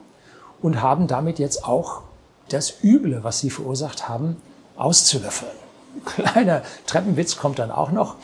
und 0.61 0.81
haben 0.81 1.07
damit 1.07 1.39
jetzt 1.39 1.63
auch 1.65 2.01
das 2.49 2.83
Üble, 2.83 3.23
was 3.23 3.39
sie 3.39 3.49
verursacht 3.49 4.09
haben, 4.09 4.37
auszulöffeln. 4.75 5.68
Kleiner 6.05 6.63
Treppenwitz 6.85 7.37
kommt 7.37 7.59
dann 7.59 7.71
auch 7.71 7.91
noch. 7.91 8.15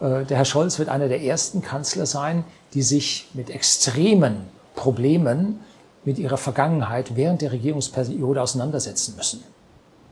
Äh, 0.00 0.24
der 0.24 0.36
Herr 0.36 0.44
Scholz 0.44 0.78
wird 0.78 0.88
einer 0.88 1.08
der 1.08 1.22
ersten 1.22 1.62
Kanzler 1.62 2.06
sein, 2.06 2.44
die 2.74 2.82
sich 2.82 3.28
mit 3.34 3.50
extremen 3.50 4.48
Problemen 4.74 5.60
mit 6.04 6.18
ihrer 6.18 6.36
Vergangenheit 6.36 7.16
während 7.16 7.40
der 7.40 7.52
Regierungsperiode 7.52 8.42
auseinandersetzen 8.42 9.16
müssen. 9.16 9.42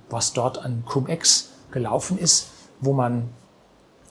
Was 0.08 0.32
dort 0.32 0.58
an 0.58 0.84
Cum-Ex 0.86 1.48
gelaufen 1.70 2.18
ist, 2.18 2.48
wo 2.80 2.92
man 2.92 3.28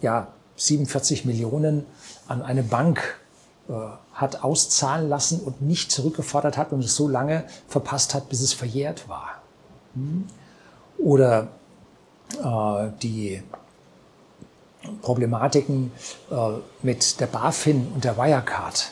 ja 0.02 0.28
47 0.56 1.26
Millionen 1.26 1.86
an 2.28 2.42
eine 2.42 2.64
Bank 2.64 3.20
äh, 3.68 3.74
hat 4.14 4.44
auszahlen 4.44 5.10
lassen 5.10 5.40
und 5.40 5.62
nicht 5.62 5.92
zurückgefordert 5.92 6.58
hat 6.58 6.72
und 6.74 6.84
es 6.84 6.96
so 6.96 7.08
lange 7.08 7.46
verpasst 7.68 8.14
hat, 8.14 8.30
bis 8.30 8.42
es 8.42 8.54
verjährt 8.54 9.10
war. 9.10 9.42
Hm? 9.96 10.26
Oder 10.98 11.48
die 13.02 13.42
Problematiken 15.02 15.92
äh, 16.32 16.36
mit 16.82 17.20
der 17.20 17.28
BaFin 17.28 17.88
und 17.94 18.04
der 18.04 18.18
Wirecard, 18.18 18.92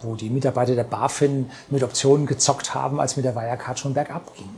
wo 0.00 0.14
die 0.14 0.30
Mitarbeiter 0.30 0.74
der 0.74 0.84
BaFin 0.84 1.50
mit 1.70 1.82
Optionen 1.82 2.26
gezockt 2.26 2.74
haben, 2.74 3.00
als 3.00 3.16
mit 3.16 3.24
der 3.24 3.34
Wirecard 3.34 3.78
schon 3.78 3.94
bergab 3.94 4.34
ging. 4.36 4.48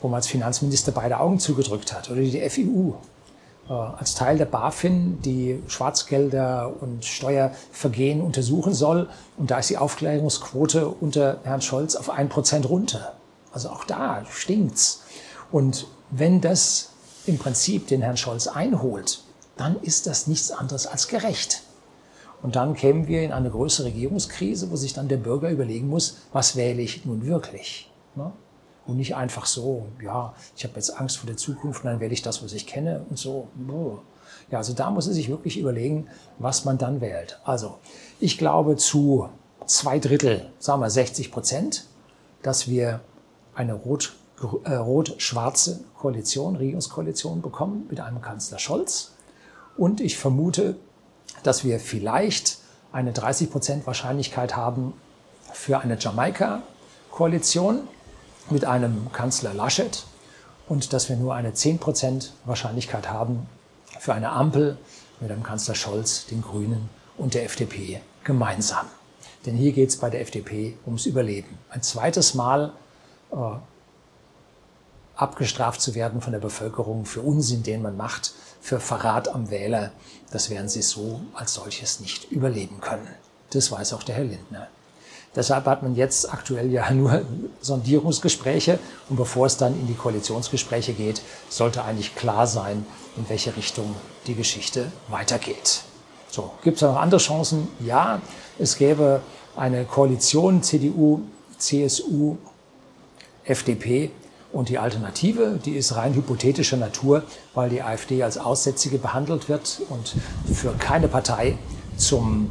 Wo 0.00 0.08
man 0.08 0.16
als 0.16 0.26
Finanzminister 0.26 0.92
beide 0.92 1.20
Augen 1.20 1.38
zugedrückt 1.38 1.92
hat. 1.92 2.10
Oder 2.10 2.20
die 2.20 2.48
FIU, 2.50 2.94
äh, 3.68 3.72
als 3.72 4.14
Teil 4.14 4.38
der 4.38 4.46
BaFin, 4.46 5.22
die 5.22 5.62
Schwarzgelder 5.68 6.72
und 6.80 7.04
Steuervergehen 7.04 8.20
untersuchen 8.20 8.74
soll. 8.74 9.08
Und 9.36 9.52
da 9.52 9.60
ist 9.60 9.70
die 9.70 9.78
Aufklärungsquote 9.78 10.88
unter 10.88 11.38
Herrn 11.44 11.62
Scholz 11.62 11.94
auf 11.94 12.10
ein 12.10 12.28
Prozent 12.28 12.68
runter. 12.68 13.14
Also 13.52 13.70
auch 13.70 13.84
da 13.84 14.24
stinkt's. 14.30 15.05
Und 15.50 15.86
wenn 16.10 16.40
das 16.40 16.90
im 17.26 17.38
Prinzip 17.38 17.88
den 17.88 18.02
Herrn 18.02 18.16
Scholz 18.16 18.46
einholt, 18.46 19.22
dann 19.56 19.80
ist 19.80 20.06
das 20.06 20.26
nichts 20.26 20.50
anderes 20.50 20.86
als 20.86 21.08
gerecht. 21.08 21.62
Und 22.42 22.56
dann 22.56 22.74
kämen 22.74 23.08
wir 23.08 23.22
in 23.22 23.32
eine 23.32 23.50
größere 23.50 23.86
Regierungskrise, 23.86 24.70
wo 24.70 24.76
sich 24.76 24.92
dann 24.92 25.08
der 25.08 25.16
Bürger 25.16 25.50
überlegen 25.50 25.88
muss, 25.88 26.18
was 26.32 26.54
wähle 26.56 26.82
ich 26.82 27.04
nun 27.04 27.24
wirklich? 27.26 27.90
Ne? 28.14 28.32
Und 28.86 28.98
nicht 28.98 29.16
einfach 29.16 29.46
so, 29.46 29.86
ja, 30.02 30.34
ich 30.56 30.64
habe 30.64 30.74
jetzt 30.76 30.90
Angst 30.90 31.16
vor 31.16 31.26
der 31.26 31.36
Zukunft 31.36 31.84
dann 31.84 31.98
wähle 31.98 32.12
ich 32.12 32.22
das, 32.22 32.44
was 32.44 32.52
ich 32.52 32.66
kenne 32.66 33.04
und 33.10 33.18
so. 33.18 33.48
Ja, 34.50 34.58
also 34.58 34.74
da 34.74 34.90
muss 34.90 35.08
er 35.08 35.14
sich 35.14 35.28
wirklich 35.28 35.58
überlegen, 35.58 36.06
was 36.38 36.64
man 36.64 36.78
dann 36.78 37.00
wählt. 37.00 37.40
Also 37.44 37.78
ich 38.20 38.38
glaube 38.38 38.76
zu 38.76 39.28
zwei 39.66 39.98
Drittel, 39.98 40.48
sagen 40.60 40.80
wir 40.80 40.90
60 40.90 41.32
Prozent, 41.32 41.86
dass 42.42 42.68
wir 42.68 43.00
eine 43.54 43.74
rot 43.74 44.14
rot-schwarze 44.42 45.80
Koalition, 45.96 46.56
Regierungskoalition 46.56 47.42
bekommen 47.42 47.86
mit 47.88 48.00
einem 48.00 48.20
Kanzler 48.20 48.58
Scholz. 48.58 49.12
Und 49.76 50.00
ich 50.00 50.16
vermute, 50.18 50.76
dass 51.42 51.64
wir 51.64 51.80
vielleicht 51.80 52.58
eine 52.92 53.12
30 53.12 53.50
Prozent 53.50 53.86
Wahrscheinlichkeit 53.86 54.56
haben 54.56 54.94
für 55.52 55.80
eine 55.80 55.98
Jamaika-Koalition 55.98 57.80
mit 58.50 58.64
einem 58.64 59.12
Kanzler 59.12 59.54
Laschet 59.54 60.04
und 60.68 60.92
dass 60.92 61.08
wir 61.08 61.16
nur 61.16 61.34
eine 61.34 61.50
10% 61.52 62.30
Wahrscheinlichkeit 62.44 63.10
haben 63.10 63.48
für 63.98 64.14
eine 64.14 64.30
Ampel 64.30 64.76
mit 65.20 65.30
dem 65.30 65.42
Kanzler 65.42 65.74
Scholz, 65.74 66.26
den 66.26 66.42
Grünen 66.42 66.88
und 67.16 67.34
der 67.34 67.44
FDP 67.44 68.00
gemeinsam. 68.24 68.86
Denn 69.46 69.54
hier 69.54 69.72
geht 69.72 69.90
es 69.90 69.96
bei 69.96 70.10
der 70.10 70.20
FDP 70.20 70.76
ums 70.84 71.06
Überleben. 71.06 71.58
Ein 71.70 71.82
zweites 71.82 72.34
Mal 72.34 72.72
äh, 73.30 73.36
abgestraft 75.16 75.80
zu 75.80 75.94
werden 75.94 76.20
von 76.20 76.32
der 76.32 76.40
Bevölkerung 76.40 77.06
für 77.06 77.22
Unsinn, 77.22 77.62
den 77.62 77.82
man 77.82 77.96
macht, 77.96 78.32
für 78.60 78.80
Verrat 78.80 79.28
am 79.28 79.50
Wähler, 79.50 79.92
das 80.30 80.50
werden 80.50 80.68
sie 80.68 80.82
so 80.82 81.20
als 81.34 81.54
solches 81.54 82.00
nicht 82.00 82.30
überleben 82.30 82.80
können. 82.80 83.08
Das 83.50 83.70
weiß 83.70 83.92
auch 83.94 84.02
der 84.02 84.16
Herr 84.16 84.24
Lindner. 84.24 84.68
Deshalb 85.34 85.66
hat 85.66 85.82
man 85.82 85.94
jetzt 85.94 86.32
aktuell 86.32 86.70
ja 86.72 86.90
nur 86.92 87.22
Sondierungsgespräche 87.60 88.78
und 89.08 89.16
bevor 89.16 89.46
es 89.46 89.56
dann 89.56 89.78
in 89.78 89.86
die 89.86 89.94
Koalitionsgespräche 89.94 90.94
geht, 90.94 91.22
sollte 91.48 91.84
eigentlich 91.84 92.14
klar 92.16 92.46
sein, 92.46 92.84
in 93.16 93.28
welche 93.28 93.56
Richtung 93.56 93.94
die 94.26 94.34
Geschichte 94.34 94.90
weitergeht. 95.08 95.82
So, 96.30 96.52
gibt 96.62 96.76
es 96.76 96.82
noch 96.82 96.96
andere 96.96 97.20
Chancen? 97.20 97.68
Ja, 97.80 98.20
es 98.58 98.76
gäbe 98.76 99.22
eine 99.54 99.84
Koalition 99.84 100.62
CDU, 100.62 101.22
CSU, 101.56 102.36
FDP 103.44 104.10
und 104.56 104.70
die 104.70 104.78
Alternative, 104.78 105.58
die 105.62 105.72
ist 105.72 105.96
rein 105.96 106.14
hypothetischer 106.14 106.78
Natur, 106.78 107.22
weil 107.54 107.68
die 107.68 107.82
AfD 107.82 108.22
als 108.22 108.38
Aussätzige 108.38 108.96
behandelt 108.96 109.50
wird 109.50 109.82
und 109.90 110.14
für 110.52 110.72
keine 110.78 111.08
Partei 111.08 111.58
zum 111.98 112.48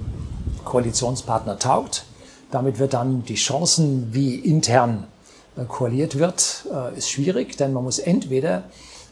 Koalitionspartner 0.63 1.57
taugt. 1.57 2.05
Damit 2.51 2.77
wird 2.77 2.93
dann 2.93 3.24
die 3.24 3.35
Chancen, 3.35 4.13
wie 4.13 4.35
intern 4.35 5.07
äh, 5.57 5.65
koaliert 5.65 6.19
wird, 6.19 6.67
äh, 6.71 6.95
ist 6.95 7.09
schwierig, 7.09 7.57
denn 7.57 7.74
man 7.74 7.83
muss 7.83 7.97
entweder 7.97 8.65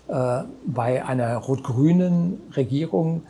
äh, 0.07 0.43
bei 0.67 1.03
einer 1.03 1.37
rot-grünen 1.37 2.41
Regierung 2.55 3.23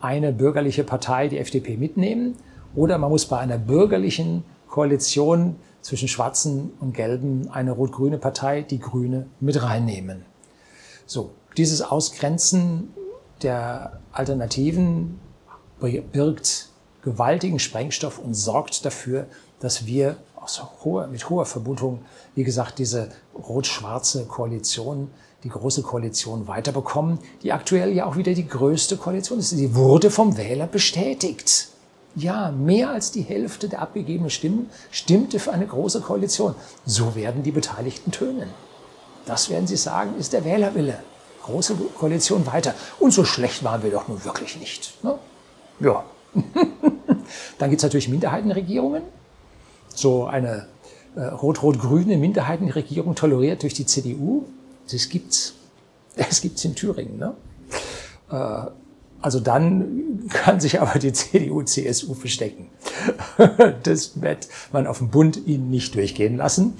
eine 0.00 0.32
bürgerliche 0.32 0.84
Partei, 0.84 1.26
die 1.26 1.38
FDP, 1.38 1.76
mitnehmen 1.76 2.36
oder 2.76 2.98
man 2.98 3.10
muss 3.10 3.26
bei 3.26 3.38
einer 3.38 3.58
bürgerlichen 3.58 4.44
Koalition 4.68 5.56
zwischen 5.80 6.08
Schwarzen 6.08 6.72
und 6.80 6.94
Gelben 6.94 7.48
eine 7.50 7.72
rot-grüne 7.72 8.18
Partei, 8.18 8.62
die 8.62 8.78
Grüne, 8.78 9.26
mit 9.40 9.62
reinnehmen. 9.62 10.24
So, 11.06 11.30
dieses 11.56 11.82
Ausgrenzen 11.82 12.92
der 13.42 14.00
Alternativen 14.12 15.18
birgt 15.80 16.68
gewaltigen 17.02 17.58
Sprengstoff 17.58 18.18
und 18.18 18.34
sorgt 18.34 18.84
dafür, 18.84 19.26
dass 19.60 19.86
wir 19.86 20.16
hoher, 20.84 21.06
mit 21.06 21.28
hoher 21.30 21.46
Vermutung, 21.46 22.00
wie 22.34 22.44
gesagt, 22.44 22.78
diese 22.78 23.10
rot-schwarze 23.34 24.26
Koalition, 24.26 25.10
die 25.44 25.48
große 25.48 25.82
Koalition 25.82 26.48
weiterbekommen, 26.48 27.18
die 27.42 27.52
aktuell 27.52 27.92
ja 27.92 28.06
auch 28.06 28.16
wieder 28.16 28.34
die 28.34 28.46
größte 28.46 28.96
Koalition 28.96 29.38
ist. 29.38 29.50
Sie 29.50 29.74
wurde 29.74 30.10
vom 30.10 30.36
Wähler 30.36 30.66
bestätigt. 30.66 31.68
Ja, 32.18 32.50
mehr 32.50 32.90
als 32.90 33.12
die 33.12 33.22
Hälfte 33.22 33.68
der 33.68 33.80
abgegebenen 33.80 34.30
Stimmen 34.30 34.68
stimmte 34.90 35.38
für 35.38 35.52
eine 35.52 35.68
große 35.68 36.00
Koalition. 36.00 36.56
So 36.84 37.14
werden 37.14 37.44
die 37.44 37.52
Beteiligten 37.52 38.10
tönen. 38.10 38.48
Das 39.24 39.50
werden 39.50 39.68
sie 39.68 39.76
sagen, 39.76 40.16
ist 40.18 40.32
der 40.32 40.44
Wählerwille. 40.44 40.98
Große 41.44 41.76
Koalition 41.96 42.44
weiter. 42.46 42.74
Und 42.98 43.12
so 43.12 43.24
schlecht 43.24 43.62
waren 43.62 43.84
wir 43.84 43.92
doch 43.92 44.08
nun 44.08 44.24
wirklich 44.24 44.58
nicht. 44.58 44.92
Ne? 45.04 45.14
Ja. 45.78 46.04
Dann 47.58 47.70
gibt 47.70 47.80
es 47.80 47.84
natürlich 47.84 48.08
Minderheitenregierungen. 48.08 49.02
So 49.94 50.26
eine 50.26 50.66
äh, 51.14 51.22
rot-rot-grüne 51.22 52.16
Minderheitenregierung 52.16 53.14
toleriert 53.14 53.62
durch 53.62 53.74
die 53.74 53.86
CDU. 53.86 54.44
Das 54.90 55.08
gibt's. 55.08 55.54
Es 56.16 56.40
gibt's 56.40 56.64
in 56.64 56.74
Thüringen. 56.74 57.16
Ne? 57.16 57.34
Äh, 58.28 58.70
also 59.20 59.40
dann 59.40 60.28
kann 60.28 60.60
sich 60.60 60.80
aber 60.80 60.98
die 60.98 61.12
CDU, 61.12 61.62
CSU 61.62 62.14
verstecken. 62.14 62.68
Das 63.82 64.20
wird 64.20 64.48
man 64.72 64.86
auf 64.86 64.98
dem 64.98 65.10
Bund 65.10 65.46
ihnen 65.46 65.70
nicht 65.70 65.94
durchgehen 65.94 66.36
lassen. 66.36 66.76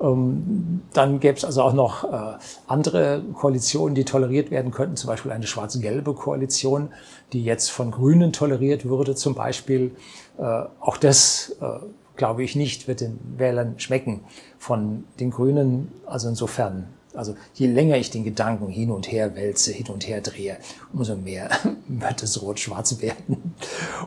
Ähm, 0.00 0.82
dann 0.92 1.20
gäbe 1.20 1.36
es 1.36 1.44
also 1.44 1.62
auch 1.62 1.72
noch 1.72 2.04
äh, 2.04 2.38
andere 2.66 3.22
Koalitionen, 3.34 3.94
die 3.94 4.04
toleriert 4.04 4.50
werden 4.50 4.70
könnten, 4.70 4.96
zum 4.96 5.08
Beispiel 5.08 5.30
eine 5.32 5.46
schwarz-gelbe 5.46 6.14
Koalition, 6.14 6.88
die 7.32 7.44
jetzt 7.44 7.70
von 7.70 7.90
Grünen 7.90 8.32
toleriert 8.32 8.84
würde 8.86 9.14
zum 9.14 9.34
Beispiel. 9.34 9.92
Äh, 10.38 10.42
auch 10.80 10.96
das, 10.96 11.56
äh, 11.60 11.84
glaube 12.16 12.42
ich 12.42 12.56
nicht, 12.56 12.88
wird 12.88 13.00
den 13.00 13.18
Wählern 13.36 13.78
schmecken 13.78 14.20
von 14.58 15.04
den 15.18 15.30
Grünen. 15.30 15.92
Also 16.06 16.28
insofern 16.28 16.88
also 17.14 17.34
je 17.54 17.66
länger 17.66 17.96
ich 17.96 18.10
den 18.10 18.24
Gedanken 18.24 18.68
hin 18.68 18.90
und 18.90 19.10
her 19.10 19.34
wälze, 19.34 19.72
hin 19.72 19.86
und 19.88 20.06
her 20.06 20.20
drehe, 20.20 20.56
umso 20.92 21.16
mehr 21.16 21.50
wird 21.88 22.22
es 22.22 22.40
rot-schwarz 22.40 23.00
werden. 23.00 23.54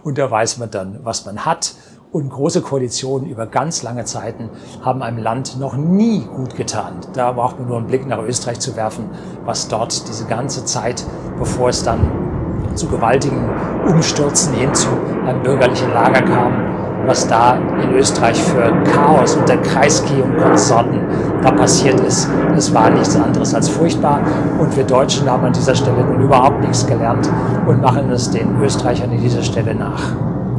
Und 0.04 0.18
da 0.18 0.30
weiß 0.30 0.58
man 0.58 0.72
dann, 0.72 1.00
was 1.04 1.26
man 1.26 1.46
hat. 1.46 1.76
Und 2.12 2.30
große 2.30 2.62
Koalitionen 2.62 3.28
über 3.28 3.48
ganz 3.48 3.82
lange 3.82 4.06
Zeiten 4.06 4.52
haben 4.82 5.02
einem 5.02 5.18
Land 5.18 5.58
noch 5.60 5.76
nie 5.76 6.20
gut 6.20 6.56
getan. 6.56 7.00
Da 7.13 7.32
braucht 7.32 7.58
man 7.58 7.68
nur 7.68 7.78
einen 7.78 7.88
Blick 7.88 8.06
nach 8.06 8.22
Österreich 8.22 8.60
zu 8.60 8.76
werfen, 8.76 9.10
was 9.46 9.68
dort 9.68 10.08
diese 10.08 10.26
ganze 10.26 10.63
Zeit, 10.63 11.04
bevor 11.39 11.70
es 11.70 11.82
dann 11.82 12.76
zu 12.76 12.88
gewaltigen 12.88 13.50
Umstürzen 13.88 14.54
hin 14.54 14.74
zu 14.76 14.89
einem 15.26 15.42
bürgerlichen 15.42 15.92
Lager 15.92 16.22
kam, 16.22 16.73
was 17.06 17.28
da 17.28 17.58
in 17.82 17.94
Österreich 17.94 18.42
für 18.42 18.72
Chaos 18.92 19.36
unter 19.36 19.58
Kreisky 19.58 20.22
und 20.22 20.38
Konsorten 20.38 21.00
da 21.42 21.52
passiert 21.52 22.00
ist. 22.00 22.30
Es 22.56 22.74
war 22.74 22.89
nichts 22.89 23.16
anderes 23.16 23.54
als 23.54 23.70
furchtbar 23.70 24.22
und 24.60 24.76
wir 24.76 24.84
Deutschen 24.84 25.30
haben 25.30 25.46
an 25.46 25.54
dieser 25.54 25.76
Stelle 25.76 26.04
nun 26.04 26.22
überhaupt 26.22 26.62
nichts 26.62 26.86
gelernt 26.86 27.30
und 27.68 27.82
machen 27.82 28.10
es 28.12 28.30
den 28.30 28.62
Österreichern 28.62 29.12
an 29.12 29.18
dieser 29.18 29.44
Stelle 29.44 29.76
nach. 29.76 30.02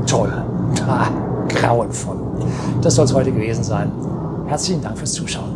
Toll. 0.06 0.32
Grauenvoll. 1.48 2.16
Das 2.82 2.96
soll 2.96 3.04
es 3.04 3.14
heute 3.14 3.32
gewesen 3.32 3.62
sein. 3.62 3.92
Herzlichen 4.46 4.82
Dank 4.82 4.98
fürs 4.98 5.12
Zuschauen. 5.12 5.53